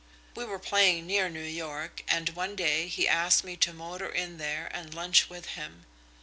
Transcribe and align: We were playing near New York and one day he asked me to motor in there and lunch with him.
We 0.35 0.45
were 0.45 0.57
playing 0.57 1.05
near 1.05 1.29
New 1.29 1.43
York 1.43 2.01
and 2.07 2.29
one 2.29 2.55
day 2.55 2.87
he 2.87 3.07
asked 3.07 3.43
me 3.43 3.55
to 3.57 3.71
motor 3.71 4.09
in 4.09 4.39
there 4.39 4.67
and 4.73 4.91
lunch 4.95 5.29
with 5.29 5.49
him. 5.49 5.85